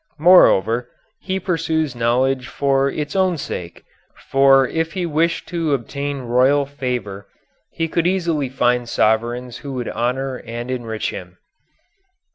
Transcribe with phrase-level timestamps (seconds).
[0.17, 3.83] Moreover, he pursues knowledge for its own sake;
[4.31, 7.27] for if he wished to obtain royal favor,
[7.69, 11.37] he could easily find sovereigns who would honor and enrich him.